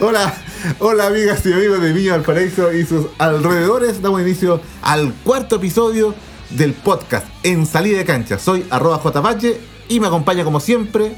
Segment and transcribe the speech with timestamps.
[0.00, 0.34] Hola,
[0.78, 4.00] hola amigas y amigos de Viña Valparaíso y sus alrededores.
[4.00, 6.14] Damos inicio al cuarto episodio
[6.48, 8.38] del podcast En Salida de Cancha.
[8.38, 9.60] Soy arroba jpache
[9.90, 11.16] y me acompaña como siempre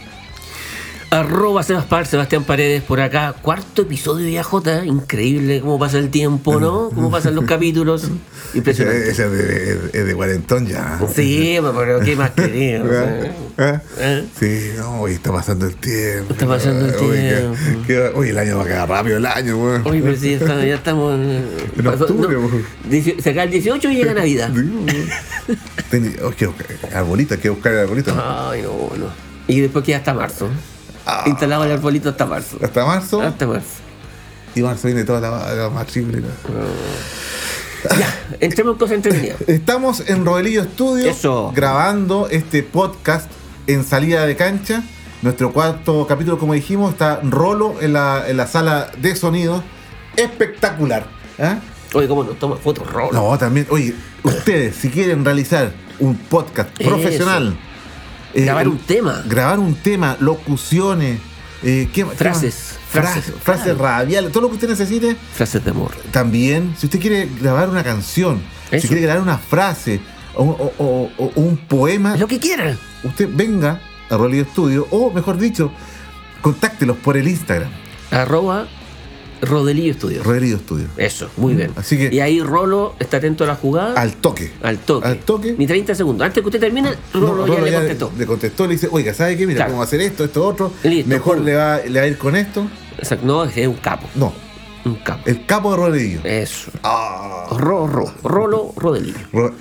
[1.15, 3.35] Arroba Sebas Sebastián Paredes por acá.
[3.41, 4.85] Cuarto episodio de AJ.
[4.85, 6.91] Increíble cómo pasa el tiempo, ¿no?
[6.93, 8.11] Cómo pasan los capítulos.
[8.53, 9.11] Impresionante.
[9.11, 10.99] Ese es de, de, cuarentón ya.
[11.15, 12.85] Sí, pero ¿qué más querido?
[13.59, 13.81] ¿Eh?
[13.99, 14.25] ¿Eh?
[14.39, 16.33] Sí, no, hoy está pasando el tiempo.
[16.33, 18.19] Está pasando el tiempo.
[18.19, 19.81] Hoy el año va a quedar rápido el año, güey.
[19.85, 21.15] Oye, pero sí, ya estamos.
[21.15, 24.51] En octubre, no, Se cae el 18 y llega Navidad.
[26.23, 28.13] oh, arbolita, quiero buscar el arbolito.
[28.17, 29.07] Ay, no, no.
[29.47, 30.49] Y después queda hasta marzo.
[31.07, 31.25] Ah.
[31.27, 32.59] Instalamos el arbolito hasta marzo.
[32.63, 33.21] ¿Hasta marzo?
[33.21, 33.85] Hasta marzo.
[34.55, 36.07] Y marzo viene toda la, la matriz.
[37.99, 39.41] Ya, entremos en cosas entretenidas.
[39.47, 43.31] Estamos en Rodelillo Studio grabando este podcast
[43.67, 44.83] en salida de cancha.
[45.23, 49.63] Nuestro cuarto capítulo, como dijimos, está Rolo en la, en la sala de sonido.
[50.17, 51.07] Espectacular.
[51.39, 51.57] ¿eh?
[51.95, 53.13] Oye, ¿cómo nos toma fotos Rolo?
[53.13, 53.67] No, también.
[53.71, 57.57] Oye, ustedes, si quieren realizar un podcast profesional
[58.35, 59.23] eh, grabar un tema.
[59.27, 61.21] Grabar un tema, locuciones.
[61.63, 63.33] Eh, ¿qué, frases, frases.
[63.43, 65.17] Frases, radiales, todo lo que usted necesite.
[65.33, 65.93] Frases de amor.
[66.11, 70.01] También, si usted quiere grabar una canción, si quiere grabar una frase
[70.35, 72.17] o, un poema.
[72.17, 72.77] Lo que quiera.
[73.03, 75.71] Usted venga a Rolly Studio o, mejor dicho,
[76.43, 77.71] contáctelos por el Instagram.
[78.11, 78.67] Arroba
[79.43, 80.23] Rodelillo Estudio.
[80.23, 80.87] Rodelillo Estudio.
[80.97, 81.73] Eso, muy bien.
[81.77, 84.01] Así que, y ahí Rolo está atento a la jugada.
[84.01, 84.53] Al toque.
[84.63, 85.07] Al toque.
[85.07, 85.55] Al toque.
[85.57, 86.27] Ni 30 segundos.
[86.27, 88.13] Antes que usted termine, Rolo, ya, le contestó.
[88.17, 89.47] Le contestó, le dice, oiga, ¿sabe qué?
[89.47, 90.73] Mira, cómo hacer esto, esto, otro.
[91.07, 92.67] Mejor le va, le va a ir con esto.
[92.99, 93.27] Exacto.
[93.27, 94.09] No, es un capo.
[94.15, 94.33] No.
[94.85, 95.23] Un capo.
[95.25, 96.21] El capo de Rodelillo.
[96.25, 96.71] Eso.
[96.83, 97.47] Ah.
[97.57, 98.13] Ro, ro.
[98.23, 99.19] Rolo, Rodelillo.
[99.33, 99.55] Ro,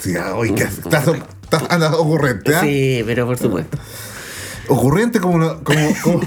[0.00, 1.06] sí, ah, oiga, estás,
[1.42, 2.60] estás anda ocurrente, ¿ah?
[2.62, 3.78] Sí, pero por supuesto.
[4.68, 6.20] Ocurrente como, como, como,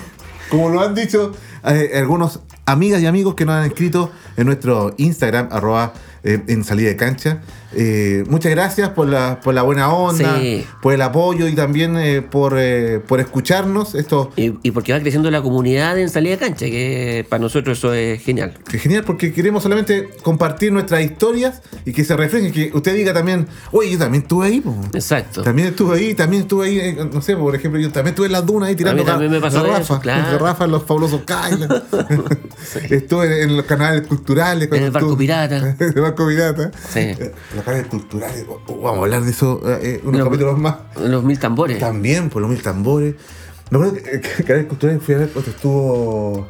[0.49, 1.31] como lo han dicho
[1.65, 5.93] eh, algunos amigas y amigos que nos han escrito en nuestro Instagram, arroba
[6.27, 7.41] eh, en salida de cancha.
[7.77, 10.39] Eh, muchas gracias por la, por la buena onda,
[10.81, 12.57] por el apoyo y también eh, por,
[13.03, 13.93] por escucharnos.
[13.93, 17.93] Esto, y, porque va creciendo la comunidad en salida de cancha, que para nosotros eso
[17.93, 18.55] es genial.
[18.67, 23.13] Que genial porque queremos solamente compartir nuestras historias y que se reflejen, que usted diga
[23.13, 24.63] también, oye, yo también estuve ahí.
[24.93, 25.43] Exacto.
[25.43, 28.45] También estuve ahí, también estuve ahí, no sé, por ejemplo, yo también estuve en las
[28.47, 30.39] dunas ahí tirando a también me pasó Rafa, claro.
[30.39, 31.69] Rafa los fabulosos Kailas.
[32.89, 34.67] Estuve en los canales culturales.
[34.71, 35.75] En el barco pirata.
[36.15, 36.71] pirata.
[36.89, 37.13] Sí.
[37.55, 38.45] Los canales culturales.
[38.67, 40.75] Vamos a hablar de eso eh, eh unos capítulos más.
[40.99, 41.79] Los mil tambores.
[41.79, 43.15] También, por los mil tambores.
[43.69, 46.47] Me acuerdo que, canales culturales fui a ver cuando estuvo.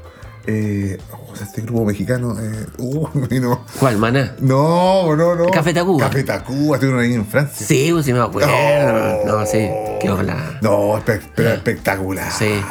[0.47, 0.99] Eh,
[1.31, 2.35] o sea, este grupo mexicano.
[2.39, 3.07] Eh, uh,
[3.41, 3.65] no.
[3.79, 4.35] ¿Cuál, maná?
[4.39, 5.45] No, no, no.
[5.49, 6.05] Café Tacuba.
[6.05, 7.65] Café Tacuba, estuvieron ahí en Francia.
[7.65, 8.51] Sí, pues sí me acuerdo.
[9.25, 9.69] No, no sí.
[10.01, 10.59] Qué hola.
[10.61, 12.31] No, espectacular.
[12.31, 12.61] Sí.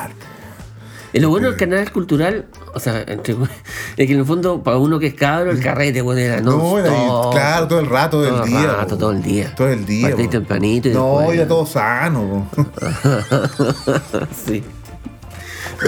[1.14, 3.34] Y lo bueno del canal cultural, o sea, entre,
[3.96, 6.58] es que en el fondo, para uno que es cabro, el carrete, bueno, era no.
[6.58, 8.60] No, era todo, claro, todo el rato todo día.
[8.60, 9.54] El rato, todo el día.
[9.54, 10.08] Todo el día.
[10.08, 12.50] Partí tempranito y No, después, era todo sano.
[14.44, 14.64] sí.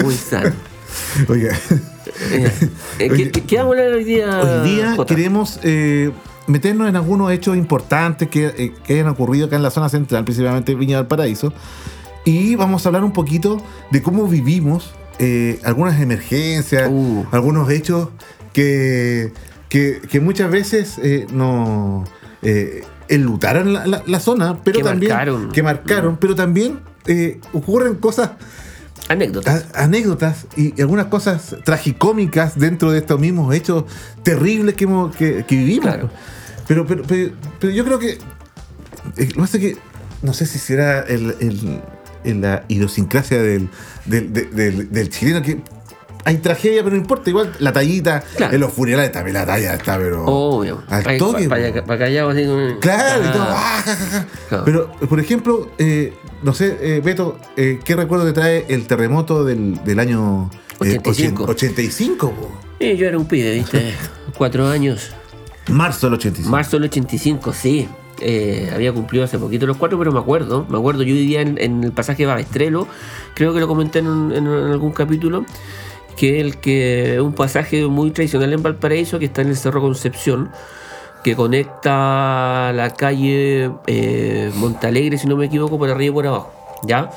[0.01, 0.53] Muy sano.
[1.27, 1.53] Oiga.
[2.31, 2.49] Eh,
[2.97, 4.39] ¿qué, ¿qué, vamos a hablar hoy día?
[4.39, 6.09] Hoy día queremos eh,
[6.47, 10.23] meternos en algunos hechos importantes que, eh, que hayan ocurrido acá en la zona central,
[10.23, 11.51] principalmente Viña del Paraíso.
[12.23, 13.61] Y vamos a hablar un poquito
[13.91, 17.25] de cómo vivimos eh, algunas emergencias, Uh.
[17.31, 18.09] algunos hechos
[18.53, 19.31] que,
[19.69, 22.03] que, que muchas veces eh, no
[22.41, 25.51] eh, enlutaron la, la- la zona, pero Que también marcaron.
[25.51, 28.31] que marcaron, pero también eh, ocurren cosas,
[29.09, 29.65] Anécdotas.
[29.73, 33.85] a- anécdotas y algunas cosas tragicómicas dentro de estos mismos hechos
[34.23, 35.85] terribles que, hemos- que, que vivimos.
[35.85, 36.09] Claro.
[36.67, 38.19] Pero, pero, pero, pero yo creo que eh,
[39.17, 39.77] lo que pasa es que
[40.21, 41.81] no sé si será el, el-
[42.23, 43.69] el- la idiosincrasia del,
[44.05, 44.31] del,
[44.91, 45.59] del- chileno que
[46.25, 48.53] hay tragedia, pero no importa, igual la tallita, Claro.
[48.53, 50.83] en los funerales también la talla está, pero Obvio.
[50.89, 51.47] al Para toque.
[51.47, 54.27] callado así con- Claro, y todo, Ah, ah, ja, ja, ja.
[54.49, 54.65] Claro.
[54.65, 56.13] Pero, por ejemplo, eh,
[56.43, 60.49] no sé, eh, Beto, eh, ¿qué recuerdo te trae el terremoto del, del año
[60.81, 61.43] eh, 85?
[61.45, 62.51] 85 po?
[62.79, 63.93] Yo era un pibe, ¿viste?
[64.37, 65.11] Cuatro años.
[65.69, 66.49] Marzo del 85.
[66.49, 67.87] Marzo del 85, sí.
[68.19, 70.65] Eh, había cumplido hace poquito los cuatro, pero me acuerdo.
[70.69, 72.87] Me acuerdo, yo vivía en, en el pasaje Babestrelo.
[73.35, 75.45] Creo que lo comenté en, algún capítulo.
[76.15, 80.49] Que que un pasaje muy tradicional en Valparaíso, que está en el Cerro Concepción,
[81.23, 86.51] que conecta la calle eh, Montalegre, si no me equivoco, por arriba y por abajo.
[86.83, 87.11] ¿Ya?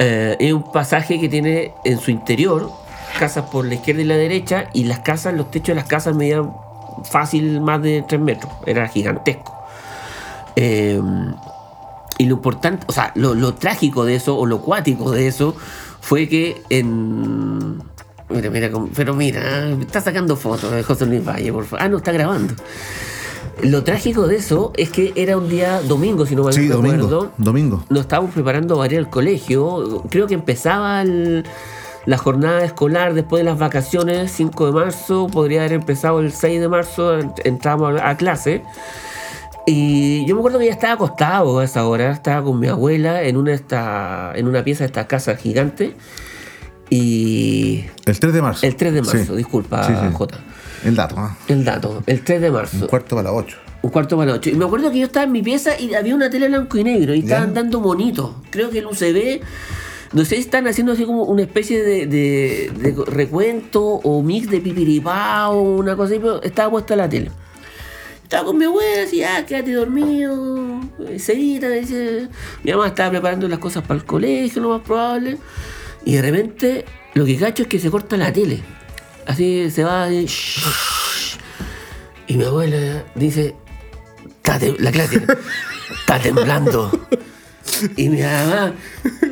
[0.00, 2.70] Eh, es un pasaje que tiene en su interior
[3.18, 6.14] casas por la izquierda y la derecha, y las casas, los techos de las casas
[6.14, 6.52] medían
[7.04, 8.52] fácil más de 3 metros.
[8.66, 9.54] Era gigantesco.
[10.56, 11.00] Eh,
[12.18, 15.54] y lo importante, o sea, lo, lo trágico de eso, o lo cuático de eso,
[16.00, 17.82] fue que en.
[18.28, 21.84] Mira, mira, pero mira, está sacando fotos de José Luis Valle, por favor.
[21.84, 22.54] Ah, no, está grabando.
[23.62, 27.32] Lo trágico de eso es que era un día domingo, si no mal Sí, domingo.
[27.38, 27.84] Domingo.
[27.88, 30.02] Nos estábamos preparando para ir al colegio.
[30.10, 31.44] Creo que empezaba el-
[32.06, 35.26] la jornada escolar después de las vacaciones, 5 de marzo.
[35.26, 37.18] Podría haber empezado el 6 de marzo.
[37.18, 38.62] ent- Entramos a, clase.
[39.66, 42.12] Y yo me acuerdo que ya estaba acostado a esa hora.
[42.12, 45.96] Estaba con mi abuela en una, esta, en una pieza de esta casa gigante.
[46.88, 48.66] Y El 3 de marzo.
[48.66, 49.36] el 3 de marzo, Sí.
[49.36, 50.06] disculpa, Sí, sí.
[50.12, 50.38] Jota.
[50.84, 51.16] El dato.
[51.48, 52.76] El dato, el 3 de marzo.
[52.82, 53.56] Un cuarto para las 8.
[53.82, 54.50] Un cuarto para las ocho.
[54.50, 56.84] Y me acuerdo que yo estaba en mi pieza y había una tele blanco y
[56.84, 58.30] negro y estaban dando monitos.
[58.50, 59.40] Creo que el UCB,
[60.12, 62.72] no sé si están haciendo así como una especie de,
[63.06, 67.30] recuento o mix de pipiripá o una cosa así, pero estaba puesta la tele.
[68.22, 72.28] Estaba con mi abuela, así, ah, quédate dormido, eh, seguita, dice.
[72.64, 75.38] Mi mamá estaba preparando las cosas para el colegio, lo más probable.
[76.04, 78.62] Y de repente, lo que cacho es que se corta la tele.
[79.26, 80.26] Así se va, así,
[82.28, 83.54] y mi abuela dice,
[84.26, 85.36] "Está tem- la clásica,
[86.00, 86.90] está temblando.
[87.96, 88.72] Y mi mamá,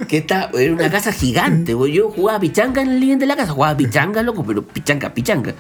[0.09, 1.93] que está, era una casa gigante, güey.
[1.93, 5.55] Yo jugaba pichanga en el living de la casa, jugaba pichanga, loco, pero pichanga, pichanga.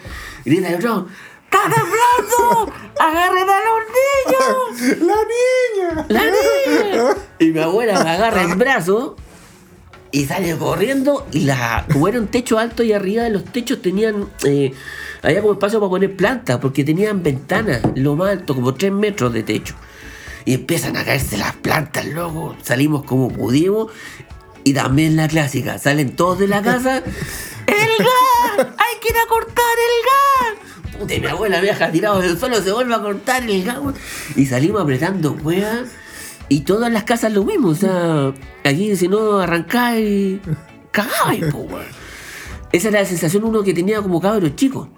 [0.44, 1.06] Y dice otro,
[1.44, 2.73] ¡Está temblando!
[2.99, 4.99] ¡Agarren a los niños!
[5.00, 5.15] ¡La
[5.94, 6.06] niña!
[6.09, 7.05] ¡La niña!
[7.38, 9.17] Y mi abuela me agarra el brazo
[10.11, 11.27] y sale corriendo.
[11.31, 14.29] Y la, como era un techo alto y arriba de los techos tenían.
[14.44, 14.73] eh,
[15.23, 19.32] había como espacio para poner plantas, porque tenían ventanas, lo más alto, como 3 metros
[19.32, 19.75] de techo.
[20.44, 22.56] Y empiezan a caerse las plantas, loco.
[22.62, 23.91] Salimos como pudimos.
[24.64, 26.99] Y también la clásica, salen todos de la casa.
[27.67, 28.67] ¡El gas!
[28.79, 30.99] ¡Hay que ir a cortar el gas!
[30.99, 33.79] Puta, y mi abuela vieja tirado del suelo se vuelve a cortar el gas.
[33.79, 33.94] weón.
[34.37, 35.91] Y salimos apretando cuevas.
[36.49, 37.69] Y todas las casas lo mismo.
[37.69, 38.32] O sea,
[38.64, 40.41] aquí si no arrancáis,
[40.91, 42.05] cagáis, po, weón.
[42.73, 44.88] Esa era la sensación uno que tenía como cabro chico.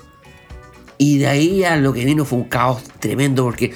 [0.98, 3.74] Y de ahí a lo que vino fue un caos tremendo porque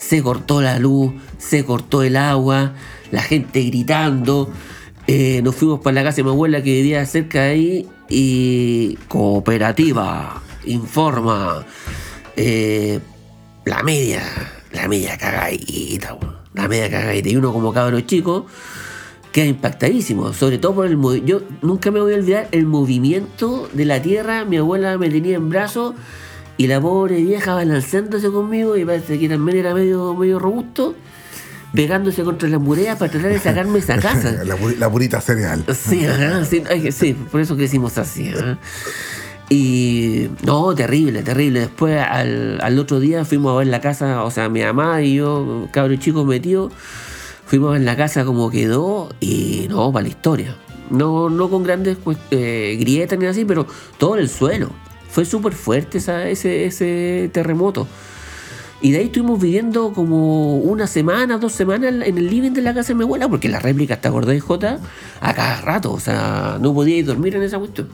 [0.00, 2.72] se cortó la luz, se cortó el agua,
[3.12, 4.50] la gente gritando.
[5.06, 8.96] Eh, nos fuimos para la casa de mi abuela que vivía cerca de ahí y
[9.08, 11.64] cooperativa informa
[12.36, 13.00] eh,
[13.64, 14.22] la media,
[14.72, 16.16] la media cagadita,
[16.54, 17.28] la media cagadita.
[17.28, 18.46] Y uno como cabro chico
[19.32, 23.68] queda impactadísimo, sobre todo por el movi- Yo nunca me voy a olvidar el movimiento
[23.72, 24.44] de la tierra.
[24.44, 25.94] Mi abuela me tenía en brazos
[26.60, 30.94] y la pobre vieja balanceándose conmigo y parece que también era medio, medio robusto,
[31.72, 34.44] pegándose contra la muralla para tratar de sacarme esa casa.
[34.44, 35.64] La, la purita cereal.
[35.74, 38.28] Sí, ajá, sí, ay, sí, por eso crecimos así.
[38.28, 38.58] ajá.
[39.48, 41.60] Y no, terrible, terrible.
[41.60, 45.14] Después al, al otro día fuimos a ver la casa, o sea, mi mamá y
[45.14, 46.74] yo, cabros chicos metidos,
[47.46, 50.56] fuimos a ver la casa como quedó y no, para la historia.
[50.90, 53.66] No, no con grandes pues, eh, grietas ni así, pero
[53.96, 54.68] todo en el suelo.
[55.10, 57.86] Fue súper fuerte ese, ese terremoto.
[58.82, 62.72] Y de ahí estuvimos viviendo como una semana, dos semanas en el living de la
[62.72, 64.78] casa de mi abuela, porque la réplica, ¿te acordás, Jota?
[65.20, 67.88] A cada rato, o sea, no podíais dormir en esa cuestión.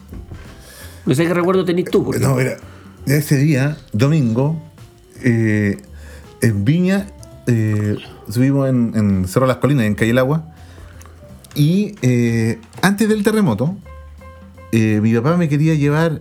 [1.05, 2.21] No sé qué recuerdo tenés tú, porque...
[2.21, 2.59] No, mira,
[3.07, 4.63] ese día, domingo,
[5.25, 5.81] eh,
[6.41, 7.09] en Viña,
[7.49, 7.97] eh,
[8.29, 10.53] subimos en, en Cerro Las Colinas, en Calle El Agua,
[11.57, 13.77] y eh, antes del terremoto,
[14.73, 16.21] eh, mi papá me quería llevar,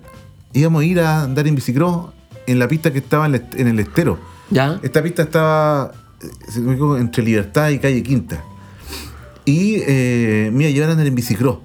[0.56, 2.08] íbamos a ir a andar en bicicross
[2.48, 4.18] en la pista que estaba en el, estero.
[4.50, 4.80] ¿Ya?
[4.82, 8.44] Esta pista estaba eh, entre Libertad y Calle Quinta.
[9.44, 11.58] Y eh, me iba a llevar a andar en bicicross.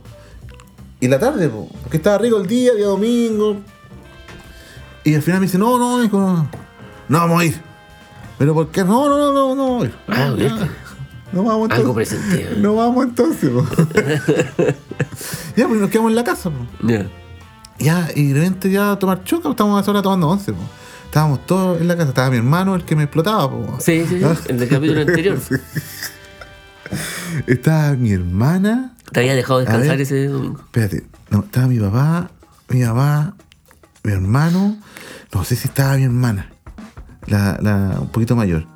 [0.98, 3.56] Y la tarde, po, porque estaba rico el día, día domingo.
[5.04, 6.50] Y al final me dice, no, no, hijo, no,
[7.08, 7.54] no vamos a ir.
[8.38, 8.84] Pero ¿por qué?
[8.84, 9.94] No, no, no, no, no vamos a ir.
[10.08, 10.80] Ah, No.
[11.32, 11.84] No vamos entonces.
[11.84, 12.50] Algo presentido.
[12.56, 13.52] No vamos entonces.
[15.56, 16.50] ya, pues nos quedamos en la casa.
[16.82, 17.06] Ya.
[17.80, 20.52] Ya, y de repente ya a tomar choca, estábamos a esa hora tomando once.
[20.52, 20.60] po.
[21.06, 22.10] Estábamos todos en la casa.
[22.10, 23.50] Estaba mi hermano, el que me explotaba.
[23.50, 23.76] po.
[23.80, 25.38] Sí, sí, sí, el del capítulo anterior.
[27.46, 28.94] Estaba mi hermana.
[29.12, 30.00] Te había dejado descansar ver.
[30.02, 30.60] ese domingo.
[30.60, 32.30] Espérate, no, estaba mi papá,
[32.68, 33.34] mi papá,
[34.02, 34.76] mi hermano.
[35.32, 36.50] No sé si estaba mi hermana,
[37.26, 38.66] la, la un poquito mayor.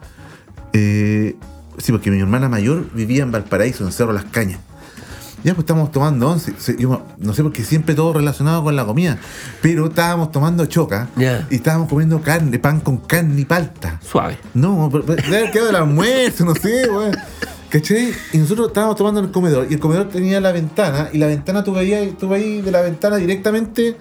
[0.73, 1.37] Eh,
[1.78, 4.61] sí, porque mi hermana mayor vivía en Valparaíso, en Cerro Las Cañas.
[5.44, 6.52] Ya, pues estábamos tomando once.
[7.18, 9.18] No sé por qué siempre todo relacionado con la comida.
[9.62, 11.08] Pero estábamos tomando choca
[11.50, 14.00] y estábamos comiendo carne, pan con carne y palta.
[14.02, 14.38] Suave.
[14.54, 17.14] No, pero- pero debe haber quedado el almuerzo, no sé, weón.
[17.68, 18.12] ¿Cachai?
[18.32, 19.66] Y nosotros estábamos tomando en el comedor.
[19.68, 21.08] Y el comedor tenía la ventana.
[21.12, 23.96] Y la ventana tú veías, tú veías de la ventana directamente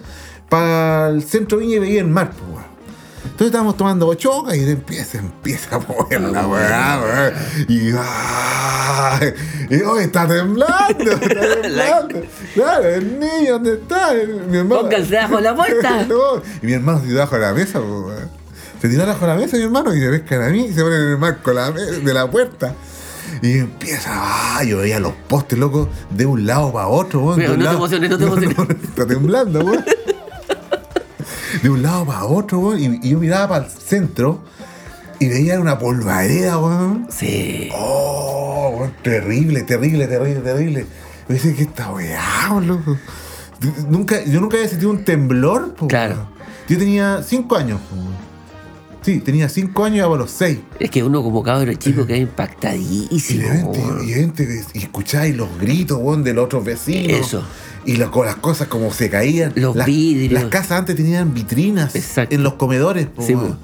[0.48, 2.64] para el centro Viña y veías el mar, pues.
[3.24, 7.34] Entonces estábamos tomando ochoca y empieza, empieza a mover la weá, weón.
[7.68, 7.92] Y,
[9.82, 11.18] hoy está temblando, está
[11.62, 12.22] temblando.
[12.54, 14.12] Claro, el niño, ¿dónde está?
[14.48, 14.82] Mi hermano.
[14.82, 16.06] Pónganse debajo de la puerta.
[16.08, 18.30] No, y mi hermano se tiró debajo de la mesa, weón.
[18.80, 20.82] Se tiró debajo de la mesa mi hermano y me pescan a mí y se
[20.82, 22.74] ponen en el marco de la, puerta.
[23.40, 27.36] Y empieza, ah, yo veía los postes, loco, de un lado para otro, weón.
[27.36, 28.76] Pero no te emociones, no te emociones.
[28.84, 29.84] está temblando, weón.
[31.62, 32.80] De un lado para otro, weón.
[32.80, 34.40] Y, y yo miraba para el centro
[35.18, 37.06] y veía una polvareda, weón.
[37.10, 37.70] Sí.
[37.74, 40.86] Oh, weón, terrible, terrible, terrible, terrible.
[41.28, 42.98] Yo decía, ¿qué esta weá, loco?
[43.88, 46.28] Nunca, yo nunca había sentido un temblor, po, Claro.
[46.68, 47.96] Yo tenía cinco años, po.
[49.04, 50.58] Sí, tenía cinco años y iba a los seis.
[50.80, 53.42] Es que uno como cabro chico queda Y, impactadísimo.
[54.02, 57.12] y, de repente, y escucháis los gritos, weón, de los otros vecinos.
[57.26, 57.42] Eso.
[57.84, 59.52] Y lo- las cosas como se caían.
[59.56, 60.40] Los las, vidrios.
[60.40, 62.34] Las casas antes tenían vitrinas Exacto.
[62.34, 63.58] en los comedores, po, Sí, weón.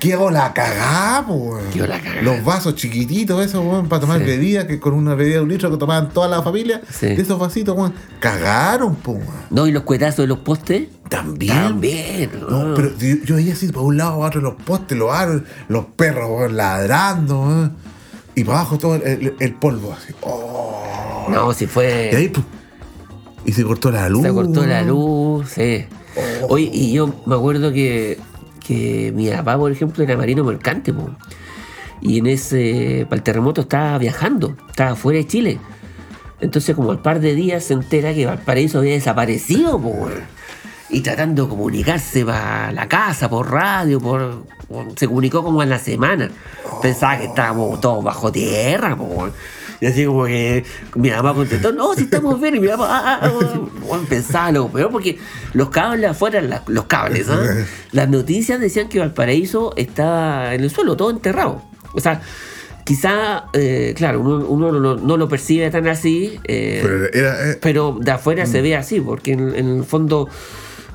[0.00, 1.64] ¿Qué hago la cagada, po, weón?
[1.72, 2.22] Qué la cagá.
[2.22, 4.24] Los vasos chiquititos, esos, weón, para tomar Sí.
[4.24, 6.80] bebida, que con una bebida de un litro que tomaban toda la familia.
[6.90, 7.06] Sí.
[7.06, 7.92] De esos vasitos, weón.
[8.18, 9.26] Cagaron, po, weón.
[9.50, 10.88] No, y los cuetazos de los postes.
[11.10, 11.52] También.
[11.54, 12.30] También.
[12.48, 12.74] No, weón.
[12.76, 12.90] pero
[13.24, 17.70] yo, veía así para un lado, para otro, los postes, los árboles, los perros ladrando,
[18.34, 20.14] y para abajo todo el, el- el polvo, así.
[20.22, 21.26] Oh.
[21.28, 22.10] No, si fue.
[22.12, 22.32] Y ahí,
[23.44, 24.22] y se cortó la luz.
[24.22, 25.84] Se cortó la luz, sí.
[26.42, 26.46] Oh.
[26.54, 28.18] Oye, y yo me acuerdo que,
[28.64, 31.10] que mi papá, por ejemplo, era marino mercante, po.
[32.00, 35.58] y en ese, para el terremoto estaba viajando, estaba fuera de Chile.
[36.40, 40.08] Entonces, como al par de días se entera que Valparaíso había desaparecido, po.
[40.90, 45.70] Y tratando de comunicarse para la casa, por radio, por, por- se comunicó como en
[45.70, 46.30] la semana.
[46.82, 49.32] Pensaba que estábamos todos bajo tierra, po, weón.
[49.82, 50.62] Y así como que
[50.96, 52.56] mi mamá contestó, no, si estamos bien.
[52.56, 53.30] Y mi papá, ah, ah,
[53.92, 55.18] ah, pensaba lo peor porque
[55.54, 57.40] los cables afuera, la- los cables, ¿ah?
[57.92, 61.62] Las noticias decían que Valparaíso estaba en el suelo, todo enterrado.
[61.94, 62.20] O sea,
[62.84, 66.38] quizá, eh, claro, uno, uno no, no lo percibe tan así.
[66.44, 70.28] eh, Pero era, eh, pero de afuera se ve así, porque en, en el fondo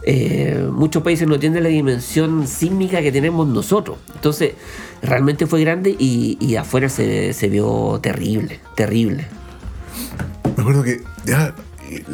[0.07, 3.97] eh, muchos países no tienen la dimensión sísmica que tenemos nosotros.
[4.13, 4.53] Entonces,
[5.01, 9.27] realmente fue grande y, y afuera se, se vio terrible, terrible.
[10.55, 11.55] me acuerdo que ya,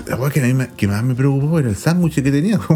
[0.08, 2.60] la cosa que, a mí me- que más me preocupó era el sándwich que tenía.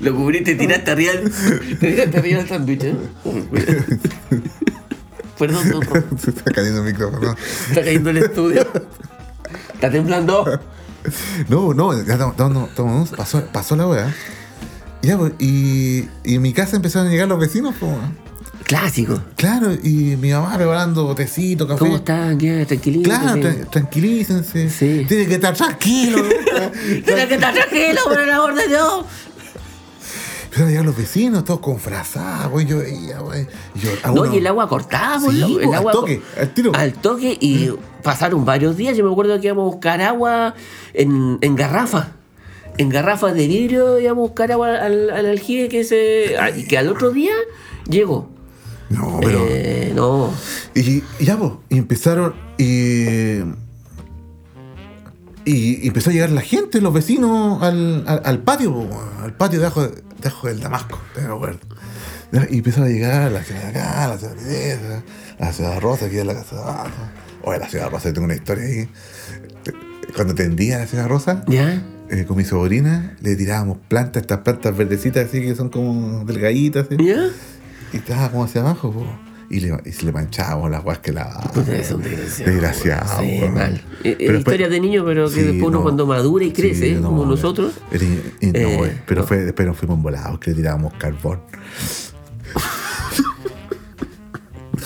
[0.00, 1.12] Lo cubriste, tiraste arriba,
[1.80, 2.94] tiraste arriba el sándwich, ¿eh?
[5.38, 5.62] Perdón,
[6.18, 7.34] se está cayendo el micrófono.
[7.68, 8.66] está cayendo el estudio.
[9.74, 10.60] Está temblando.
[11.48, 14.14] No, no, ya estamos- pasó, pasó la weá.
[15.02, 18.16] Ya, pues, y, y en mi casa empezaron a llegar los vecinos, weón.
[18.64, 19.20] Clásico.
[19.36, 21.78] Claro, y mi mamá preparando tecito, café.
[21.78, 22.36] ¿Cómo están?
[22.40, 23.08] Ya, tranquilito.
[23.08, 24.68] Claro, tra- tranquilícense.
[24.70, 25.04] Sí.
[25.06, 26.18] Tiene que estar tranquilo.
[27.04, 29.04] Tiene que estar tranquilo, por el amor de Dios.
[30.46, 32.66] Empezaron a llegar los vecinos, todos con frazadas, güey.
[32.66, 33.46] Yo veía, güey.
[34.06, 36.72] No, uno- y el agua cortada, Sí, pues, el al toque, al tiro.
[36.74, 37.70] Al toque y
[38.06, 38.96] pasaron varios días.
[38.96, 40.54] Yo me acuerdo que íbamos a buscar agua
[40.94, 42.12] en, en garrafa.
[42.78, 46.36] En garrafas de vidrio íbamos a buscar agua al, al aljibe que se.
[46.56, 47.34] Y que al otro día
[47.88, 48.30] llegó.
[48.90, 49.44] No, pero.
[49.48, 50.30] Eh, no.
[50.74, 52.34] Y, y ya, pues, y empezaron.
[52.56, 53.40] Y,
[55.44, 58.88] y empezó a llegar la gente, los vecinos, al, al, al patio, po,
[59.22, 61.60] al patio debajo, de- debajo del Damasco, te me acuerdo.
[62.50, 65.02] Y empezó a llegar la ciudad de acá, la ciudad de esa,
[65.38, 66.90] la ciudad rosa, aquí en la casa de abajo.
[67.48, 68.88] Oye, la ciudad rosa, yo tengo una historia ahí.
[70.14, 71.80] Cuando tendía la ciudad rosa, ¿Ya?
[72.10, 76.86] eh, con mi sobrina, le tirábamos plantas, estas plantas verdecitas así que son como delgaditas.
[76.90, 76.96] así.
[77.06, 77.28] ¿Ya?
[77.92, 79.06] Y estaba como hacia abajo, po.
[79.48, 81.38] Y, le, y le manchábamos las guas que la.
[81.54, 82.50] Puta, es un desgraciado.
[82.50, 83.74] Desgraciado, Sí, mal.
[84.02, 85.82] Eh, eh, Pero historias de niños, pero que Sí, después uno no.
[85.84, 87.74] cuando madura y crece, Sí, no, como nosotros.
[87.92, 88.04] Era-
[88.40, 88.90] y no, Eh, weón.
[89.06, 91.42] pero fue, después nos fuimos volados, que le tirábamos carbón.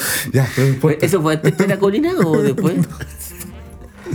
[0.33, 0.49] ya,
[0.83, 0.91] no.
[0.91, 2.77] ¿Eso fue antes de la colina o después?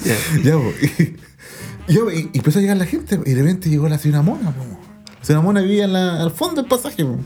[0.04, 0.15] Ya.
[0.44, 0.56] Ya,
[2.13, 4.63] y, empezó a llegar la gente, y de repente llegó la señora Mona, po.
[5.20, 7.18] La señora Mona vivía en la- al fondo del pasaje, po.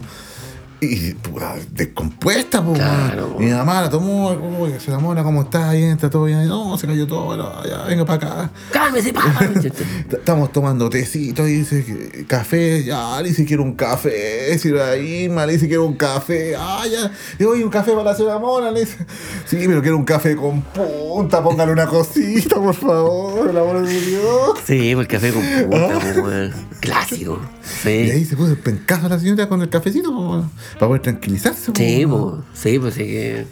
[0.82, 2.72] Y puta, descompuesta, po.
[2.72, 3.36] Claro.
[3.38, 5.74] Mi mamá la tomó, uy, señora Mona, ¿cómo está?
[5.74, 6.48] Bien, está todo bien.
[6.48, 8.52] No, se cayó todo, bueno, ya, venga para acá.
[8.72, 9.50] ¡Cálmese, papá!
[10.12, 15.54] Estamos tomando tecito y dice café, ya, le dice quiero un café, si Irma le
[15.54, 19.06] dice quiero un café, ah, ya, doy un café para la señora Mona, le dice,
[19.46, 24.00] sí, pero quiero un café con punta, póngale una cosita, por favor, el amor de
[24.00, 24.60] Dios.
[24.66, 26.54] Sí, pues el café con punta, pues.
[26.80, 27.42] Clásico.
[27.84, 30.88] Y ahí se puso el pencazo a la señora con el cafecito, po, weón, para
[30.88, 31.72] poder tranquilizarse.
[31.76, 33.46] Sí, pues, sí, pues sí que.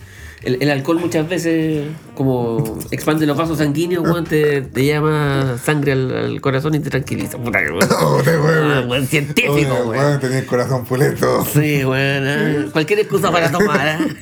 [0.44, 5.94] el, el alcohol muchas veces como expande los vasos sanguíneos, weón, te, te llama sangre
[5.94, 7.38] al, al corazón y te tranquiliza.
[7.38, 7.90] Puta que weón.
[8.00, 8.22] Oh.
[8.28, 9.88] Ah, weón, científico, weón.
[9.90, 11.46] weón, tenía el corazón puleto.
[11.54, 12.28] Sí, weón.
[12.28, 14.00] ah, Cualquier excusa para tomar, ¿ah?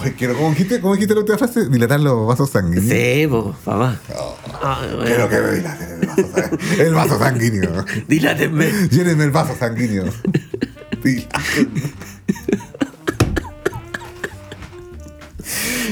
[0.00, 1.68] Oye, quiero, ¿cómo dijiste, cómo dijiste la última frase?
[1.68, 2.86] Dilatar los vasos sanguíneos.
[2.88, 3.98] Sí, po, papá.
[4.16, 4.34] Oh,
[5.04, 6.86] quiero que me dilaten el vaso, sanguíneo.
[6.86, 7.84] el vaso sanguíneo.
[8.08, 8.66] Dilátenme.
[8.90, 10.04] Llénenme el vaso sanguíneo.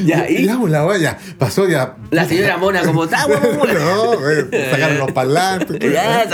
[0.05, 1.19] Ya, y la weá, ya.
[1.39, 1.97] Pasó ya.
[2.11, 5.79] la señora Mona como está, no, weón, sacaron los parlantes.
[5.93, 6.25] Ya.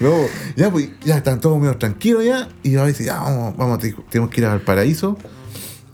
[0.00, 0.16] No,
[0.56, 2.48] ya, pues, ya están todos medio tranquilos ya.
[2.62, 5.18] Y ahora dice, ya, vamos, vamos, te- tenemos que ir al paraíso.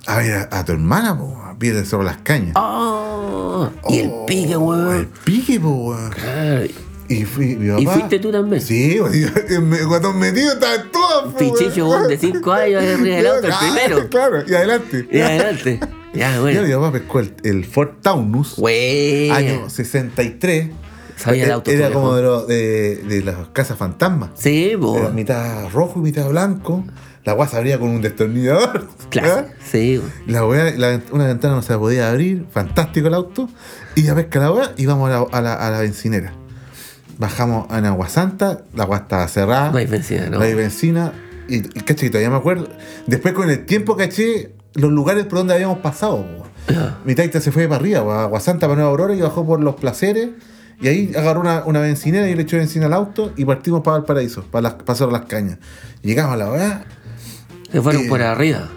[0.07, 2.53] A ver a, a tu hermana, po, a pie Cerro Las Cañas.
[2.57, 4.97] Oh, y el pique, Oh, weón.
[4.97, 6.11] El pique, po, weón.
[6.11, 6.67] Claro.
[7.09, 8.63] Y, fui, mi papá, ¿Y fuiste tú también?
[8.63, 8.99] Sí,
[9.89, 14.09] cuando metido estaban todas, po, Pichicho, de 5 años arriba del auto, el Ah, primero.
[14.09, 15.09] Claro, y adelante.
[15.11, 15.81] Y adelante.
[16.15, 16.63] Ya, Ya, bueno.
[16.63, 19.31] mi papá pescó el, el Ford Taunus, Güey.
[19.31, 20.71] año 63.
[21.17, 24.31] Sabía el auto, Era como de, los- de, de las casas fantasmas.
[24.35, 25.11] Sí, Era po.
[25.11, 26.85] mitad rojo y mitad blanco.
[27.25, 28.89] La weá se abría con un destornillador.
[29.11, 29.47] Claro.
[29.71, 30.09] Sí, po.
[30.27, 32.47] La weá, la una ventana no se podía abrir.
[32.53, 33.49] Fantástico el auto.
[33.95, 36.33] Y ya pesca la weá y vamos a la, a la, a la bencinera.
[37.19, 38.63] Bajamos en Agua Santa.
[38.75, 39.71] La weá estaba cerrada.
[39.71, 40.39] No hay benzina, ¿no?
[40.39, 41.13] No hay benzina.
[41.49, 42.69] Y, y caché, todavía me acuerdo.
[43.07, 46.25] Después con el tiempo caché los lugares por donde habíamos pasado.
[47.05, 49.61] Mi taita se fue para arriba, a Agua Santa, para Nueva Aurora y bajó por
[49.61, 50.31] los placeres.
[50.81, 53.99] Y ahí agarró una, una bencinera y le echó benzina al auto y partimos para
[53.99, 55.59] el paraíso, para las, pasar las cañas.
[56.03, 56.85] Llegamos a la weá.
[57.71, 58.69] Se fueron Eh, por arriba.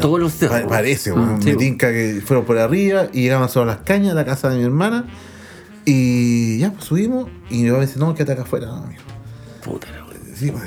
[0.00, 0.60] Todos los cerros.
[0.62, 4.12] Pa- Parece, Mm, sí, me tinca que fueron por arriba y llegamos a las cañas,
[4.12, 5.06] a la casa de mi hermana.
[5.92, 7.28] Y ya, pues subimos.
[7.50, 9.02] Y mi papá me dice, no, quédate acá afuera, no, amigo.
[9.64, 10.16] Puta la weá.
[10.36, 10.62] Sí, pues,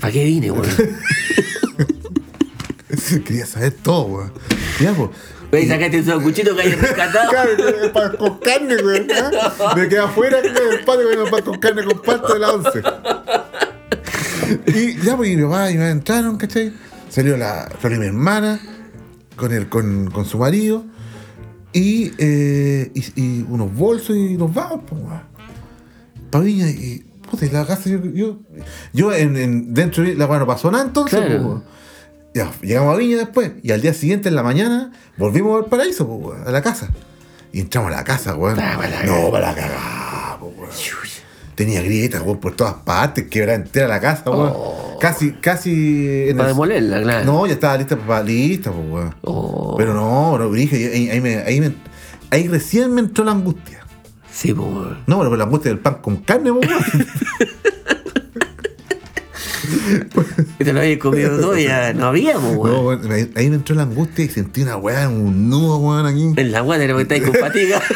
[0.00, 0.66] ¿Para qué vine, weón?
[3.24, 4.32] Quería saber todo, weón.
[4.80, 5.10] Ya, pues.
[5.52, 7.26] Ve, sacaste un sanguchito que hayas rescatado.
[7.30, 9.06] Claro, que- pa- con carne, güey.
[9.12, 9.74] ¿ah?
[9.76, 12.82] Me quedé afuera con el patio con pan con carne con parte de la once.
[14.66, 16.72] Y ya, pues, y mi papá y mi mamá entraron, ¿cachai?
[17.08, 18.58] Salió la, salió mi hermana
[19.36, 20.84] con, el, con, con su marido
[21.74, 25.20] y, eh, y, y unos bolsos y nos vamos, pues, weón.
[26.30, 28.38] Pa' Viña y, puta, y la casa, yo, yo,
[28.92, 31.62] yo en, en- dentro de la weá no pasó nada entonces, Claro.
[31.62, 31.74] pues.
[32.34, 33.52] Ya, llegamos a Viña después.
[33.62, 36.88] Y al día siguiente, en la mañana, volvimos al paraíso, pues, weón, a la casa.
[37.52, 38.58] Y entramos a la casa, weón.
[38.58, 40.70] Ah, para no, para la cagada, pues, weón.
[41.54, 44.52] Tenía grietas, weón, por todas partes, quebrada entera la casa, weón.
[44.54, 44.83] Oh.
[45.00, 46.28] Casi, casi.
[46.28, 47.24] en Para el- demolerla, claro.
[47.24, 49.14] No, ya estaba lista, para lista, pues, weón.
[49.22, 51.74] Oh, Pero no, no, dije, ahí, ahí, me, ahí, me-
[52.30, 53.80] ahí recién me entró la angustia.
[54.32, 54.98] Sí, po, weón.
[55.06, 56.82] No, pero la angustia del pan con carne, pues, weón.
[60.58, 62.50] Te lo habías comido todo y ya no había, po, No,
[62.82, 62.84] weón.
[62.86, 66.32] weón, ahí, ahí me entró la angustia y sentí una weá, un nudo, weón, aquí.
[66.40, 67.80] En la guata era porque estáis con fatiga.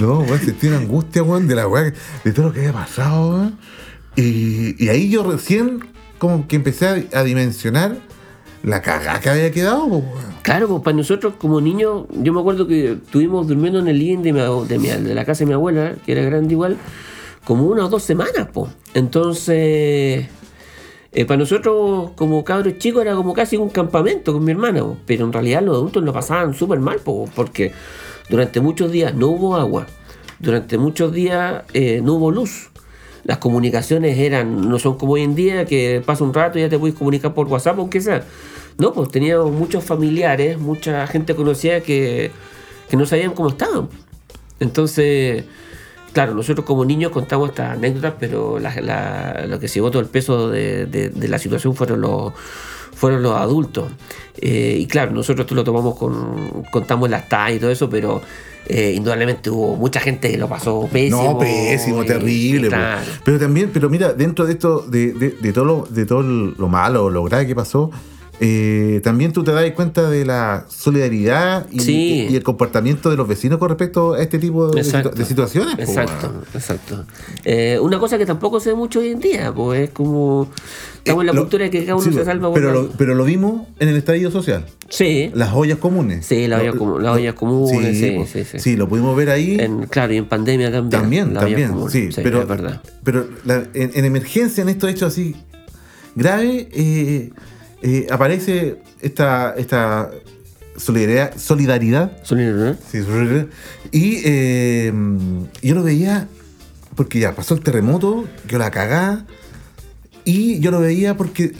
[0.00, 1.92] No, weón, sentí una angustia, weón, de la weá,
[2.24, 3.58] de todo lo que había pasado, weón.
[4.16, 5.84] Y, ahí yo recién
[6.18, 7.96] como que empecé a, dimensionar
[8.62, 10.04] la cagada que había quedado, weón.
[10.42, 14.22] Claro, pues para nosotros como niños, yo me acuerdo que estuvimos durmiendo en el living
[14.22, 14.32] de,
[14.78, 16.76] mi de, la casa de mi abuela, que era grande igual,
[17.44, 18.70] como una o dos semanas, pues.
[18.94, 20.26] Entonces,
[21.12, 25.24] eh, para nosotros como cabros chicos era como casi un campamento con mi hermana, pero
[25.24, 27.72] en realidad los adultos lo pasaban súper mal, po, porque
[28.28, 29.86] durante muchos días no hubo agua,
[30.38, 32.70] durante muchos días eh, no hubo luz.
[33.24, 36.68] Las comunicaciones eran, no son como hoy en día, que pasa un rato y ya
[36.68, 38.22] te puedes comunicar por WhatsApp, aunque sea.
[38.76, 42.30] No, pues teníamos muchos familiares, mucha gente conocida que,
[42.90, 43.88] que no sabían cómo estaban.
[44.60, 45.44] Entonces,
[46.12, 50.50] claro, nosotros como niños contamos estas anécdotas, pero lo que se llevó todo el peso
[50.50, 52.32] de- de la situación fueron los
[52.94, 53.90] fueron los adultos.
[54.36, 58.20] Eh, y claro, nosotros esto lo tomamos con, contamos las tallas y todo eso, pero
[58.66, 61.22] eh, indudablemente hubo mucha gente que lo pasó pésimo.
[61.34, 62.68] No, pésimo, y- terrible.
[62.68, 63.02] claro.
[63.24, 66.68] Pero también, pero mira, dentro de esto, de, de, de todo, lo, de todo lo
[66.68, 67.90] malo, lo grave que pasó,
[68.40, 72.26] eh, también tú te das cuenta de la solidaridad y, Sí.
[72.30, 75.10] y el comportamiento de los vecinos con respecto a este tipo de, Exacto.
[75.10, 75.78] situ- de situaciones.
[75.78, 77.04] Exacto, exacto.
[77.44, 80.50] Eh, una cosa que tampoco se ve mucho hoy en día, pues es como.
[80.98, 82.88] Estamos en la Eh, lo- cultura de que cada uno sí, se salva pero, lo,
[82.92, 84.64] pero lo vimos en el estallido social.
[84.88, 86.24] Sí, Las ollas comunes.
[86.26, 88.26] Sí, las ollas comu- las ollas comunes, sí, po.
[88.26, 88.58] sí, sí.
[88.58, 89.56] Sí, lo pudimos ver ahí.
[89.60, 91.00] en, claro, y en pandemia también.
[91.02, 91.92] También, también, comunes.
[91.92, 92.80] sí, pero, es verdad.
[93.04, 95.36] pero la- en, en emergencia, en estos hechos así
[96.14, 96.66] graves,
[97.84, 100.10] eh, aparece esta, esta
[100.76, 102.10] solidaridad, solidaridad
[102.90, 103.46] sí, solidaridad,
[103.92, 104.92] y eh,
[105.62, 106.26] yo lo veía
[106.96, 109.24] porque ya pasó el terremoto, que la cagá,
[110.24, 111.52] y yo lo veía porque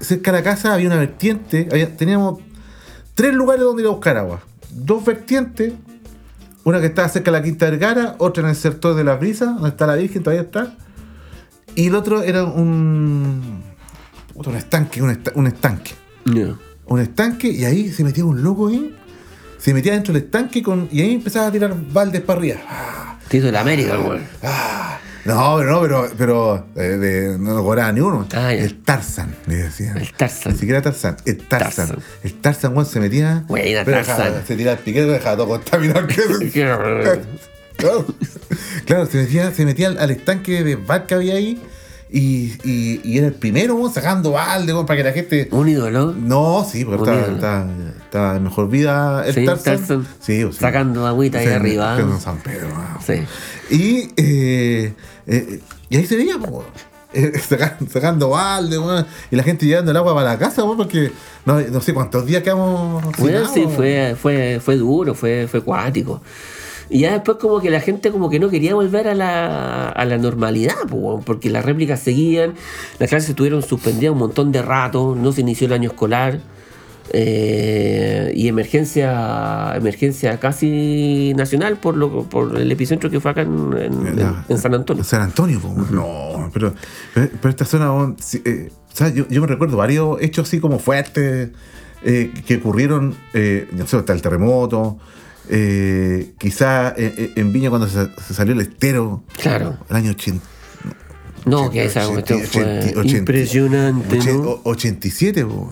[0.00, 2.40] cerca de la casa había una vertiente, había- teníamos
[3.14, 4.40] tres lugares donde ir a buscar agua.
[4.70, 5.72] Dos vertientes,
[6.64, 9.46] una que estaba cerca de la Quinta Vergara, otra en el sector de la Brisa,
[9.46, 10.74] donde está la Virgen, todavía está.
[11.74, 13.62] Y el otro era un.
[14.44, 15.92] Un estanque, un, esta- un estanque.
[16.86, 18.94] Un estanque, y ahí se metía un loco ahí.
[19.58, 22.56] Se metía dentro del estanque con, y ahí empezaba a tirar baldes para arriba.
[22.68, 24.22] Ah, Te hizo la América, el weón.
[24.42, 24.98] ah.
[25.24, 28.28] No, pero no, pero, pero eh, de- no lo cobraba ni uno.
[28.32, 29.96] Ah, el Tarzan, le decían.
[29.98, 30.52] El Tarzan.
[30.52, 31.88] Ni siquiera Tarzan, el Tarzan.
[31.88, 32.04] Tarzan.
[32.22, 33.44] El Tarzan, weón, se metía.
[33.84, 34.16] Tarzan.
[34.18, 36.06] dejaba- se tiraba el piquete dejaba todo contaminado.
[36.52, 38.06] claro,
[38.84, 41.60] Claro, se metía, se metía al, al estanque de bar que había ahí.
[42.08, 45.48] Y, y, y era el primero, sacando balde, para que la gente.
[45.50, 46.12] Un ídolo.
[46.12, 47.66] No, sí, porque estaba, estaba,
[48.04, 49.76] estaba en mejor vida el Sí, Tarzan.
[49.78, 50.06] Tarzan.
[50.20, 50.44] Sí.
[50.52, 51.98] Sacando agüita ahí Sí, arriba.
[51.98, 52.86] en San Pedro, weón.
[53.04, 53.74] Sí.
[53.74, 54.94] Y, eh,
[55.26, 56.36] eh, y ahí se veía.
[57.12, 58.76] Eh, saca- sacando balde,
[59.30, 61.10] y la gente llevando el agua para la casa, porque
[61.46, 63.02] no, no sé cuántos días quedamos.
[63.18, 66.20] Bueno, sí, fue, fue, fue duro, fue, fue cuático.
[66.88, 70.04] Y ya después como que la gente como que no quería volver a la, a
[70.04, 72.54] la normalidad, po, porque las réplicas seguían,
[72.98, 76.38] las clases estuvieron suspendidas un montón de rato, no se inició el año escolar.
[77.12, 83.72] eh, y emergencia emergencia casi nacional por lo por el epicentro que fue acá en,
[83.78, 85.04] en- en- en San Antonio.
[85.04, 85.72] San Antonio, po.
[85.90, 86.74] No, pero,
[87.14, 88.70] pero, esta zona, eh.
[89.14, 91.50] Yo, yo me recuerdo varios hechos así como fuertes
[92.02, 94.98] eh, que ocurrieron, eh, no sé, hasta el terremoto.
[95.48, 99.76] Eh, quizá eh, eh, en Viña cuando se, se salió el estero, Claro.
[99.88, 100.44] el año 80.
[101.44, 102.24] No, que esa fue
[103.04, 104.60] impresionante, ¿no?
[104.64, 105.70] 87, po.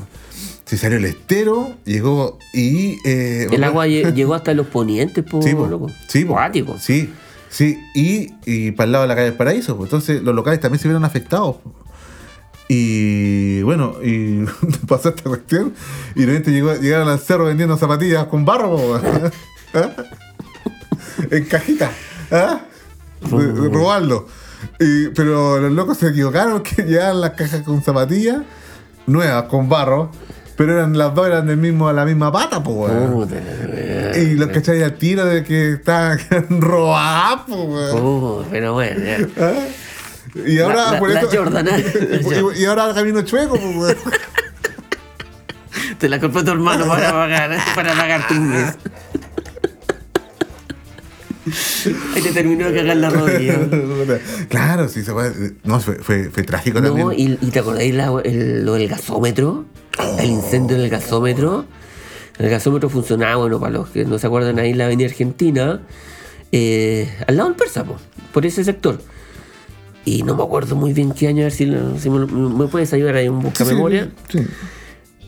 [0.64, 2.98] se salió el estero, llegó y...
[3.04, 5.66] eh, El agua lle- llegó hasta los ponientes, po, Sí, po.
[5.66, 5.90] loco.
[6.08, 6.24] Sí.
[6.80, 7.10] Sí,
[7.50, 7.78] sí.
[7.96, 9.76] Y, y para el lado de la calle del Paraíso.
[9.82, 11.56] Entonces los locales también se vieron afectados.
[12.68, 14.44] Y bueno, y
[14.86, 15.74] pasó esta cuestión.
[16.14, 19.00] Y de repente llegó, llegaron al cerro vendiendo zapatillas con barro.
[19.74, 19.90] ¿Ah?
[21.30, 21.90] En cajita.
[22.30, 22.60] ¿Ah?
[23.30, 24.26] Robarlo.
[24.80, 28.38] Y- pero los locos se equivocaron que llegaban las cajas con zapatillas
[29.06, 30.10] nuevas, con barro.
[30.56, 34.16] Pero eran las dos eran del mismo, la misma pata, wea.
[34.16, 36.18] Y los cachai al tiro de que estaban
[36.60, 37.90] robados, po, weón.
[38.00, 39.18] Oh, pero bueno, ya.
[39.40, 39.52] ¿Ah?
[40.46, 41.44] Y ahora, La- por la eso.
[41.58, 42.52] ¿eh?
[42.56, 43.96] y, y ahora camino chueco, weón.
[45.98, 48.74] Te la compró tu hermano para pagar, para pagar tu mes.
[52.14, 53.58] Ahí te terminó de cagar la rodilla.
[54.48, 55.32] claro, sí, se fue.
[55.64, 57.38] No, fue, fue, fue trágico No, también.
[57.42, 59.64] y, y te acordáis la- el- lo del gasómetro,
[60.18, 61.64] el incendio del gasómetro.
[62.38, 65.80] El gasómetro funcionaba, bueno, para los que no se acuerdan ahí la avenida Argentina,
[66.50, 67.96] eh, al lado del Persa, po,
[68.32, 69.00] por ese sector.
[70.04, 73.14] Y no me acuerdo muy bien qué año, a ver si, me, me puedes ayudar
[73.16, 74.10] ahí un busca memoria.
[74.28, 74.46] Sí, sí.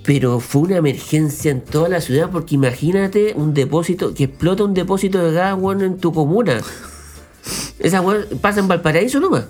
[0.06, 4.72] Pero fue una emergencia en toda la ciudad porque imagínate un depósito, que explota un
[4.72, 6.60] depósito de gas, weón, en tu comuna.
[7.80, 9.46] Esa weón pasa en Valparaíso nomás.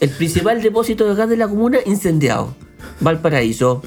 [0.00, 2.54] El principal depósito de gas de la comuna incendiado.
[2.98, 3.82] Valparaíso.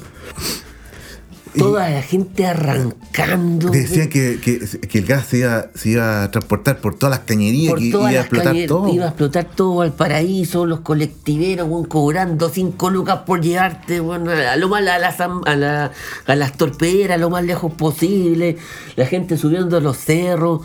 [1.58, 3.70] Toda la gente arrancando.
[3.70, 7.26] Decían que, que, que el gas se iba, se iba a transportar por todas las
[7.26, 8.88] cañerías por y todas iba a explotar calles, todo.
[8.94, 14.68] Iba a explotar todo Valparaíso, los colectiveros, weón, cobrando 5 lucas por llevarte, a lo
[14.68, 15.90] más a las, a, la-
[16.26, 18.56] a las torpederas, lo más lejos posible,
[18.96, 20.62] la gente subiendo a los cerros.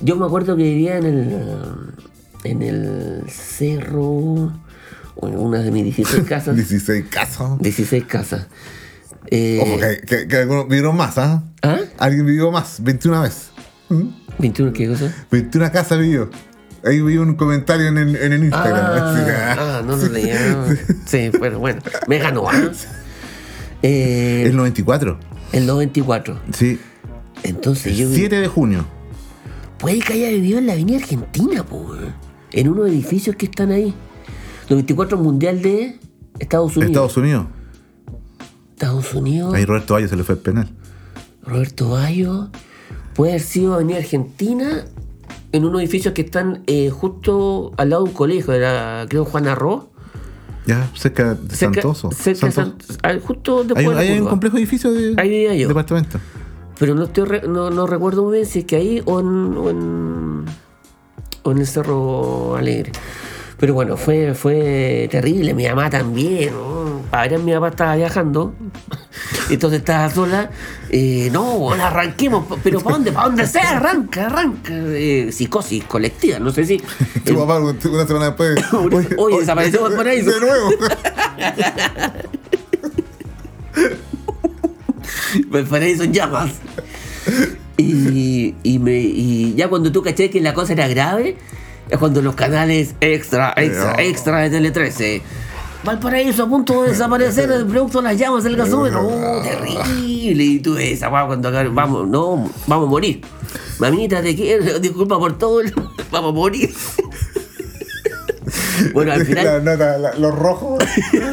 [0.00, 1.36] Yo me acuerdo que vivía en el,
[2.44, 4.52] en el cerro,
[5.20, 6.56] bueno, una de mis 16 casas.
[6.56, 7.58] 16 casos.
[7.60, 8.46] 16 casas.
[9.30, 11.42] Eh, Ojo, que, que, que algunos vivieron más, ¿ah?
[11.62, 11.78] ¿Ah?
[11.98, 13.50] Alguien vivió más, 21 veces.
[13.88, 14.08] ¿Mm?
[14.38, 15.14] ¿21 qué cosa?
[15.30, 16.30] 21 casas vivió.
[16.84, 19.24] Ahí vi un comentario en el, en el Instagram.
[19.24, 20.66] Que, Ah, ah, no lo leía.
[21.06, 22.48] Sí, pero bueno, me ganó.
[22.50, 22.70] ¿ah?
[23.82, 25.18] Eh, El 94.
[25.52, 26.40] el 94.
[26.52, 26.80] Sí.
[27.44, 28.08] Entonces yo.
[28.12, 28.84] 7 de junio.
[29.78, 31.94] Puede que haya vivido en la Avenida Argentina, po.
[32.52, 33.94] En unos edificios que están ahí.
[34.68, 35.98] 94 Mundial de
[36.38, 36.90] Estados Unidos.
[36.90, 37.46] Estados Unidos.
[38.82, 39.54] Estados Unidos.
[39.54, 40.68] Ahí Roberto Valle se le fue el penal.
[41.44, 42.48] Roberto Bayo.
[43.14, 44.84] Puede haber sido Avenida Argentina.
[45.52, 48.52] En unos edificios que están eh, justo al lado de un colegio.
[48.52, 49.84] Era, creo, Juan Arroz.
[50.66, 52.10] Ya, cerca de Cerca- Santoso.
[52.12, 52.48] cerca
[53.02, 55.68] ah, justo después Hay, un- de hay un complejo edificio de Ahí yo.
[55.68, 56.18] departamento.
[56.78, 59.56] Pero no, estoy re- no, no recuerdo muy bien si es que ahí o en,
[59.56, 60.44] o en,
[61.44, 62.92] o en el Cerro Alegre.
[63.58, 65.54] Pero bueno, fue, fue terrible.
[65.54, 66.52] Mi mamá también.
[66.54, 66.81] ¿no?
[67.12, 68.54] Ahora mi mamá estaba viajando.
[69.50, 70.50] Entonces estaba sola.
[70.88, 72.46] Eh, no, bueno, arranquemos.
[72.64, 73.12] Pero ¿para dónde?
[73.12, 73.76] ¿Para dónde sea?
[73.76, 74.72] Arranca, arranca.
[74.72, 76.38] Eh, psicosis colectiva.
[76.38, 76.82] No sé si.
[77.22, 78.58] Tu papá una semana después.
[79.18, 80.22] Oye, desapareció por ahí.
[80.22, 80.70] De nuevo.
[85.48, 86.52] Valparaíso en llamas.
[87.76, 91.36] Y, y, me, y ya cuando tú caché que la cosa era grave,
[91.90, 95.20] es cuando los canales extra, extra, extra de Tele 13.
[95.84, 99.04] Valparaíso a punto de desaparecer el producto de las llamas del gasómetro.
[99.06, 100.44] Oh, terrible.
[100.44, 103.20] Y tú esa guau, cuando acá- vamos, no, vamos a morir.
[103.78, 105.74] Mamita, te quiero, disculpa por todo, el-
[106.10, 106.70] vamos a morir.
[108.92, 110.82] Bueno, al final, La nota, la- los rojos.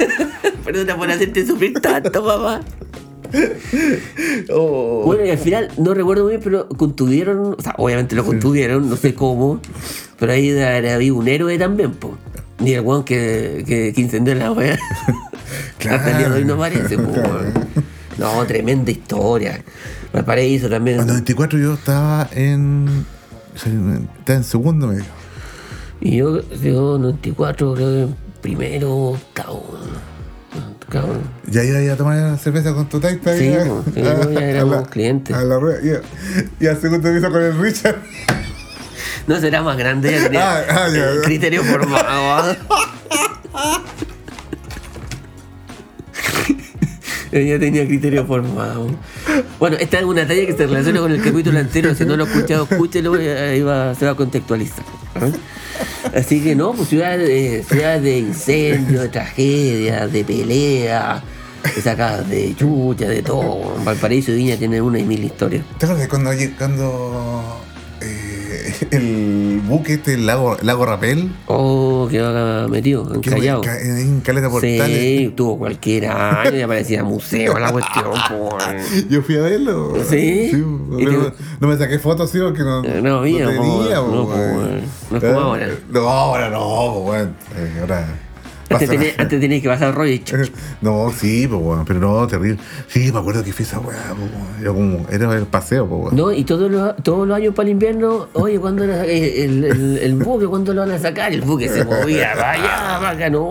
[0.63, 2.62] perdona por hacerte sufrir tanto, papá.
[4.51, 5.03] Oh.
[5.05, 8.95] Bueno, y al final, no recuerdo bien, pero contuvieron, o sea, obviamente lo contuvieron, no
[8.95, 9.59] sé cómo,
[10.19, 12.17] pero ahí había un héroe también, po.
[12.59, 14.77] Ni el weón que, que, que incendió la wea.
[15.89, 17.53] Hasta el día de hoy no weón.
[18.17, 19.63] No, tremenda historia.
[20.13, 20.97] Valparaíso también.
[20.97, 23.05] En el 94 yo estaba en.
[23.55, 25.03] Estaba en segundo medio.
[26.01, 29.77] Y yo, yo 94, creo que primero, octavo.
[30.89, 31.21] Cabrón.
[31.45, 33.37] Ya iba a a tomar cerveza con tu taita.
[33.37, 33.69] Sí, ya, sí,
[33.99, 35.35] a- ya a éramos la- clientes.
[35.35, 35.59] A la.
[35.83, 37.97] Y, y al segundo piso con el Richard.
[39.29, 41.21] No será más grande, ya tenía Ah, ah, ya, ya.
[41.21, 42.55] criterio formado.
[47.31, 48.89] ya tenía criterio formado.
[49.59, 51.93] Bueno, esta es una talla que se relaciona con el capítulo anterior.
[51.93, 54.83] Si no lo he escuchado, escúchelo, ahí va, se va a contextualizar.
[55.13, 55.27] ¿ah?
[56.15, 61.21] Así que no, pues ciudad de, ciudad de incendio, de tragedia, de pelea,
[61.75, 63.75] de sacadas de chucha, de todo.
[63.85, 65.63] Valparaíso y Viña tienen una y mil historias.
[65.77, 67.68] ¿Te acuerdas cuando, cuando eh,
[68.91, 73.61] el buque este, el lago, lago Rapel, Oh, que va metido, encallado.
[73.61, 74.87] ca- en Caleta Portales?
[74.87, 78.05] Sí, tuvo cualquier año y aparecía museo la cuestión.
[78.29, 78.57] po.
[79.09, 79.93] Yo fui a verlo.
[80.09, 80.51] ¿Sí?
[80.97, 83.95] ¿Y pero te- no me saqué fotos, sí, porque no, Eh, no había, po, tenía,
[83.95, 84.35] no, po,
[85.11, 85.69] no es como ahora.
[85.91, 87.13] No, ahora no.
[87.15, 87.27] Eh,
[87.81, 88.07] ahora.
[88.69, 90.23] Antes pasa- tenía, antes tenía que pasar rollo y
[90.82, 92.60] No, sí, pues, weón, pero no, terrible.
[92.88, 93.97] Sí, me acuerdo que fui esa weá.
[94.62, 96.15] Era como, era el paseo, pues, weón.
[96.15, 99.63] No, y todos los, todos los años para el invierno, oye, ¿cuándo lo- eh, el,
[99.63, 101.34] el, el buque, ¿cuándo lo van a sacar?
[101.34, 103.43] El buque se movía, vaya, vaya, no.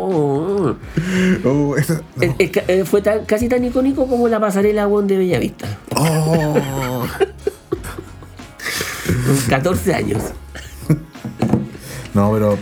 [1.45, 2.23] Oh, esa- no.
[2.39, 5.67] Eh, fue tan- casi tan icónico como la pasarela de Bellavista.
[5.97, 7.07] Oh.
[9.27, 10.23] Con 14 años.
[12.15, 12.59] No, pero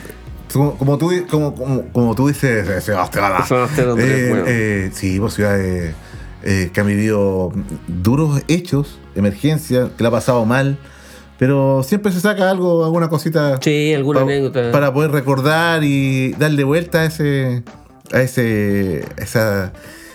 [0.57, 4.45] como, como tú, como, como, como tú dices, eh, Sebastián, Sebastián Andrés, eh, bueno.
[4.47, 5.95] eh, sí, pues ciudades
[6.43, 7.53] eh, que han vivido
[7.87, 10.79] duros hechos, emergencia, que la ha pasado mal,
[11.39, 14.71] pero siempre se saca algo, alguna cosita Sí, alguna pa- anécdota.
[14.73, 17.63] para poder recordar y darle vuelta a ese,
[18.13, 19.73] a ese, esa,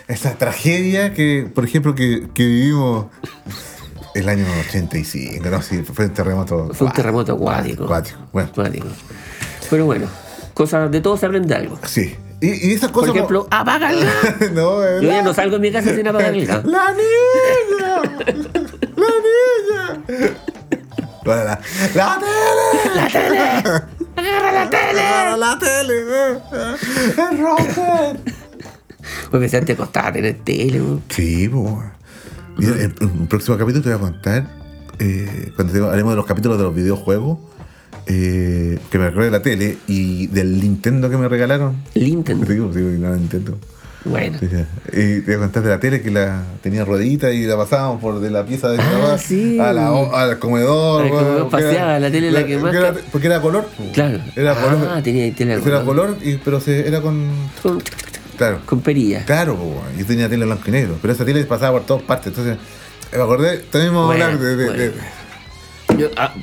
[0.07, 3.05] esa tragedia que, por ejemplo, que, que vivimos
[4.15, 5.61] el año 85, ¿no?
[5.61, 6.69] Sí, fue un terremoto.
[6.73, 7.85] Fue un terremoto acuático.
[7.85, 8.49] Acuático, bueno.
[8.51, 8.87] Acuático.
[9.69, 10.07] Pero bueno,
[10.53, 11.79] cosas de todo se aprende algo.
[11.85, 12.15] Sí.
[12.41, 13.15] Y, y esas Por cosas.
[13.15, 14.05] ejemplo, apágala.
[14.53, 16.65] no, Yo ya no salgo de mi casa sin apagar el gas.
[16.65, 18.01] ¡La niña!
[18.95, 20.03] ¡La niña!
[21.23, 21.59] La, la,
[21.93, 22.95] la tele!
[22.95, 23.39] ¡La tele!
[24.15, 24.93] ¡Agarra la tele!
[24.93, 26.01] ¡La, la tele!
[27.09, 28.19] ¡Es Roger!
[29.29, 31.03] Pues pensé te costaba tener tele, weón.
[31.09, 31.73] Sí, pues.
[32.57, 34.47] Mira, en un próximo capítulo te voy a contar,
[34.99, 37.37] eh, cuando te- haremos de los capítulos de los videojuegos,
[38.07, 41.75] eh, que me recuerdo de la tele y del Nintendo que me regalaron.
[41.95, 42.45] Nintendo.
[42.45, 43.57] Sí, sí, no, Nintendo.
[44.03, 44.39] Bueno.
[44.39, 44.47] Sí.
[44.93, 48.01] Y te voy a contar de la tele que la tenía ruedita y la pasábamos
[48.01, 49.59] por de la pieza de Ah, sí.
[49.59, 51.03] a la- al comedor.
[51.03, 53.69] Al comedor era- paseaba, la tele es la que más era- Porque era color.
[53.93, 54.19] Claro.
[54.35, 55.03] Era Ah, color.
[55.03, 55.85] tenía tele a Era color.
[55.85, 57.27] color, y- pero se, era con.
[57.61, 57.79] Con,
[58.37, 58.61] Claro.
[58.65, 59.23] con perilla.
[59.25, 59.55] Claro,
[59.95, 62.27] yo tenía tele blanco y negro, pero esa tele pasaba por todas partes.
[62.29, 62.57] Entonces,
[63.11, 64.55] eh, me acordé, también vamos a hablar de.
[64.55, 65.03] de- de- bueno.
[65.99, 66.33] Yo, ah,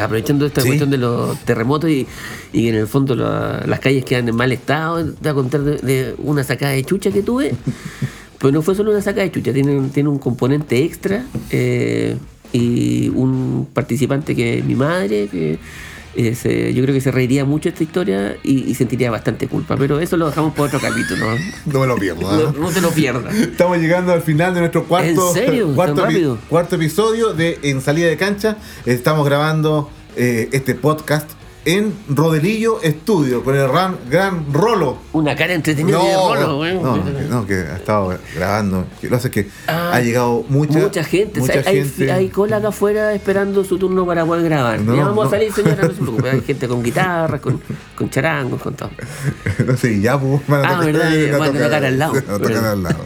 [0.00, 0.68] aprovechando esta Sí.
[0.68, 2.06] cuestión de los terremotos y,
[2.52, 5.34] y que en el fondo la- las calles quedan en mal estado, te voy a
[5.34, 7.54] contar de, de una sacada de chucha que tuve.
[8.38, 12.16] Pero no fue solo una sacada de chucha, tiene, tiene un componente extra eh,
[12.52, 15.58] y un participante que es mi madre, que
[16.16, 19.46] eh, se- yo creo que se reiría mucho de esta historia y, y sentiría bastante
[19.48, 19.76] culpa.
[19.76, 21.26] Pero eso lo dejamos para otro capítulo.
[21.30, 21.36] ¿no?
[21.72, 22.28] No me lo pierdo.
[22.30, 22.52] ¿ah?
[22.54, 23.34] No, no se lo pierdas.
[23.34, 25.66] Estamos llegando al final de nuestro cuarto, ¿En serio?
[25.66, 28.56] ¿Tan cuarto, epi- cuarto episodio de En Salida de Cancha.
[28.86, 31.30] Estamos grabando eh, este podcast
[31.64, 34.96] en Rodelillo Estudio con el gran, gran Rolo.
[35.12, 36.82] Una cara entretenida de Rolo, weón.
[36.82, 36.96] no,
[37.40, 38.86] no, que ha estado grabando.
[39.02, 42.10] Lo hace que Ah, ha llegado mucha, Mucha gente, mucha hay, gente.
[42.12, 44.80] hay cola acá afuera esperando su turno para poder grabar.
[44.80, 45.28] No, ya vamos no.
[45.28, 46.30] a salir, señora, no se preocupe.
[46.30, 47.60] Hay gente con guitarras, con,
[47.94, 48.90] con charangos, con todo.
[49.66, 52.12] no sé, ya pues, van a Ah, verdad, van a van a tocar al lado.
[52.26, 52.98] van a tocar al lado.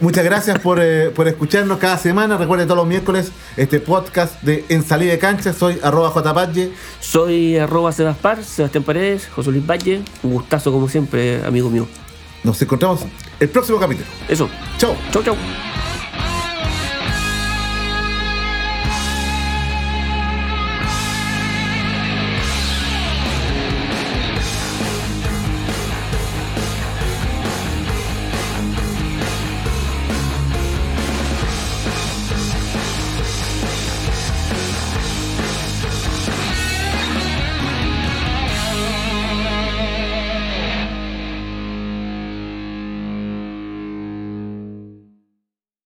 [0.00, 2.36] Muchas gracias por, eh, por escucharnos cada semana.
[2.36, 5.52] Recuerden todos los miércoles este podcast de En Salida de Cancha.
[5.52, 6.72] Soy arroba jpalle.
[7.00, 10.02] Soy arroba Sebaspar, Sebastián Paredes, José Luis Valle.
[10.22, 11.88] Un gustazo como siempre, amigo mío.
[12.44, 13.00] Nos encontramos
[13.40, 14.06] el próximo capítulo.
[14.28, 14.48] Eso.
[14.78, 14.94] Chao.
[15.10, 15.36] Chau, chau.